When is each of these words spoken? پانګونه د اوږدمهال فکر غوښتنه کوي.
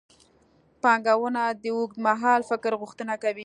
پانګونه 0.83 1.41
د 1.63 1.65
اوږدمهال 1.77 2.41
فکر 2.49 2.71
غوښتنه 2.81 3.13
کوي. 3.23 3.39